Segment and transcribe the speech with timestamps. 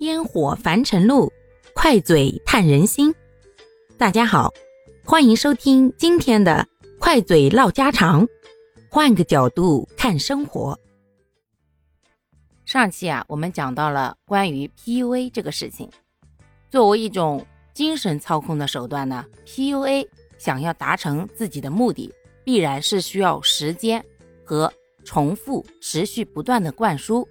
[0.00, 1.32] 烟火凡尘路，
[1.72, 3.14] 快嘴探人心。
[3.96, 4.52] 大家好，
[5.04, 6.66] 欢迎收听今天的
[6.98, 8.26] 快嘴唠家常，
[8.90, 10.78] 换个角度看生活。
[12.64, 15.88] 上期啊，我们讲到了关于 PUA 这个事情，
[16.68, 20.08] 作为一种精神操控的手段呢，PUA
[20.38, 24.04] 想要达成自己的目的，必然是需要时间
[24.44, 24.72] 和
[25.04, 27.26] 重复、持续不断的灌输，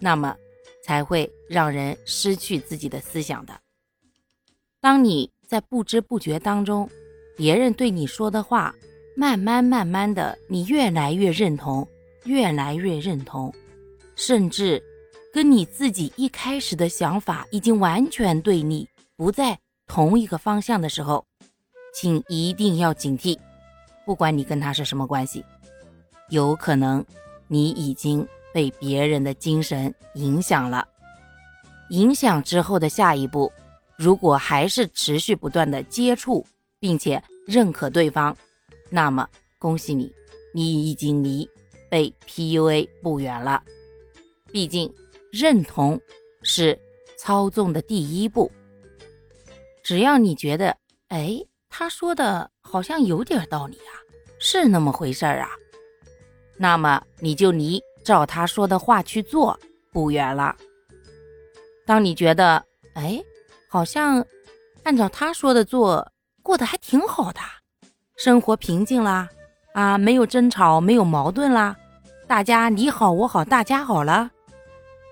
[0.00, 0.36] 那么。
[0.82, 3.58] 才会让人失去自己的思想的。
[4.80, 6.90] 当你在不知不觉当中，
[7.36, 8.74] 别人对你说的话，
[9.16, 11.86] 慢慢慢慢的，你越来越认同，
[12.24, 13.54] 越来越认同，
[14.16, 14.82] 甚至
[15.32, 21.24] 跟你自己一开始的想法已经完全对立不在同一个方向的时候，
[21.94, 23.38] 请一定要警惕。
[24.04, 25.44] 不管你跟他是什么关系，
[26.28, 27.04] 有可能
[27.46, 28.26] 你已经。
[28.52, 30.86] 被别人的精神影响了，
[31.90, 33.50] 影响之后的下一步，
[33.96, 36.46] 如果还是持续不断的接触，
[36.78, 38.36] 并且认可对方，
[38.90, 39.28] 那么
[39.58, 40.12] 恭喜你，
[40.52, 41.48] 你已经离
[41.88, 43.62] 被 PUA 不远了。
[44.50, 44.92] 毕竟
[45.30, 45.98] 认同
[46.42, 46.78] 是
[47.16, 48.50] 操纵的第一步。
[49.82, 50.76] 只要你觉得，
[51.08, 53.96] 哎，他说的好像有点道理啊，
[54.38, 55.48] 是那么回事儿啊，
[56.56, 57.82] 那么你就离。
[58.04, 59.58] 照他说的话去做，
[59.90, 60.54] 不远了。
[61.86, 63.22] 当你觉得，哎，
[63.68, 64.24] 好像
[64.84, 66.10] 按照他说的做，
[66.42, 67.40] 过得还挺好的，
[68.16, 69.28] 生活平静啦，
[69.74, 71.76] 啊，没有争吵，没有矛盾啦，
[72.26, 74.30] 大家你好我好大家好了。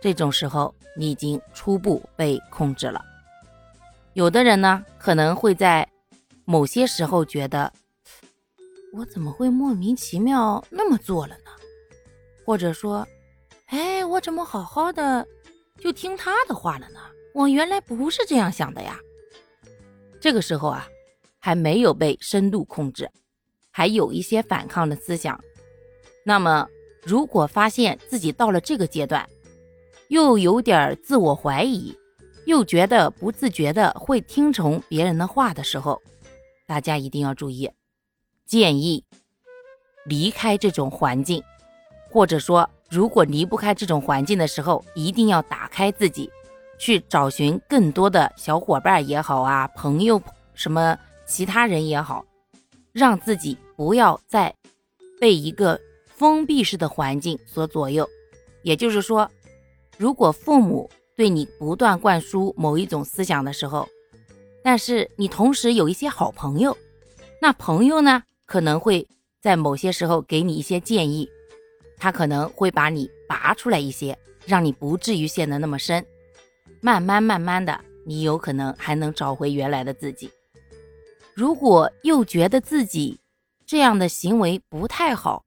[0.01, 3.05] 这种时候，你已经初步被控制了。
[4.15, 5.87] 有的人呢，可能会在
[6.45, 7.73] 某些时候觉得，
[8.93, 11.50] 我怎么会莫名其妙那么做了呢？
[12.51, 13.07] 或者说，
[13.67, 15.25] 哎，我怎么好好的
[15.79, 16.99] 就听他的话了呢？
[17.33, 18.99] 我原来不是这样想的呀。
[20.21, 20.89] 这个时候啊，
[21.39, 23.09] 还没有被深度控制，
[23.71, 25.41] 还有一些反抗的思想。
[26.25, 26.67] 那么，
[27.05, 29.25] 如果发现自己到了这个阶段，
[30.09, 31.97] 又有点自我怀疑，
[32.47, 36.03] 又觉得不自觉的会听从别人的话的时候，
[36.67, 37.71] 大家一定要注意，
[38.45, 39.05] 建议
[40.05, 41.41] 离开这种环境。
[42.11, 46.29] 或者说，如果离不开这种环境的时候，一定要打开自己，
[46.77, 50.21] 去找寻更多的小伙伴也好啊，朋友
[50.55, 52.25] 什么其他人也好，
[52.93, 54.53] 让自己不要再
[55.21, 58.09] 被一个封闭式的环境所左右。
[58.63, 59.31] 也就是说，
[59.97, 63.89] 如果父母对你不断灌输某一种思想的时候，
[64.65, 66.77] 但是你同时有一些好朋友，
[67.41, 69.07] 那朋友呢可能会
[69.41, 71.29] 在某些时候给你一些建议。
[72.01, 76.05] 他可能会把你拔出来一些，让你不至于陷得那么深。
[76.81, 80.31] 慢慢慢慢的，你有可能还能找回原来的自己。
[81.35, 83.21] 如果又觉得自己
[83.67, 85.45] 这样的行为不太好，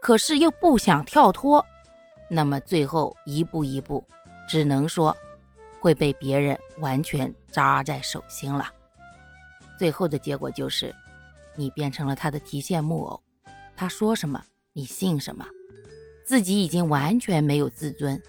[0.00, 1.64] 可是又不想跳脱，
[2.30, 4.02] 那么最后一步一步，
[4.48, 5.14] 只能说
[5.80, 8.66] 会被别人完全扎在手心了。
[9.78, 10.94] 最后的结果就是，
[11.54, 13.22] 你变成了他的提线木偶，
[13.76, 15.46] 他说什么你信什么。
[16.24, 18.20] 自己已经完全没有自尊，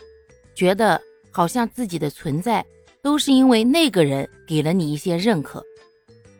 [0.53, 1.01] 觉得
[1.31, 2.65] 好像自己的存在
[3.01, 5.63] 都是因为那个人给了你一些认可。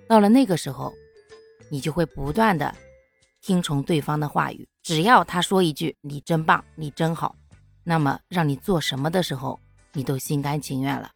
[0.08, 0.94] 到了那个时候，
[1.70, 2.76] 你就会不断的
[3.42, 7.36] 听从对方的话语，只要他说一句“你真棒，你真好”，
[7.84, 9.60] 那么让你做什么的时候，
[9.94, 11.10] 你都心甘情愿了。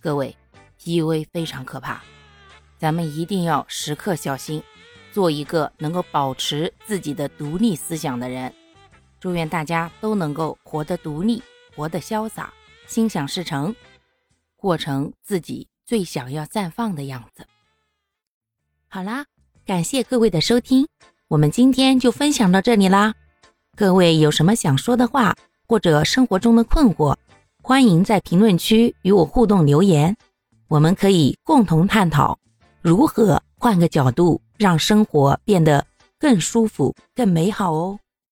[0.00, 0.34] 各位
[0.80, 2.02] ，PUA 非常可怕，
[2.78, 4.62] 咱们一定要时刻小心，
[5.12, 8.52] 做一个能够保持自己的独立思想的人。
[9.26, 11.42] 祝愿大家都能够活得独立，
[11.74, 12.54] 活得潇洒，
[12.86, 13.74] 心想事成，
[14.54, 17.44] 过成自己最想要绽放的样子。
[18.86, 19.26] 好啦，
[19.66, 20.86] 感谢各位的收听，
[21.26, 23.12] 我们今天就分享到这里啦。
[23.76, 25.34] 各位有什么想说的话，
[25.66, 27.16] 或者生活中的困惑，
[27.60, 30.16] 欢迎在评论区与我互动留言，
[30.68, 32.38] 我们可以共同探讨
[32.80, 35.84] 如何换个角度让生活变得
[36.16, 37.98] 更舒服、更美好哦。